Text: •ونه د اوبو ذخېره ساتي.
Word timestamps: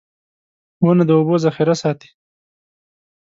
•ونه 0.83 1.03
د 1.07 1.11
اوبو 1.17 1.35
ذخېره 1.45 1.75
ساتي. 1.81 2.09